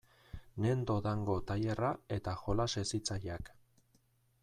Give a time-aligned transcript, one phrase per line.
[0.65, 3.57] Nendo Dango tailerra eta jolas hezitzaileak.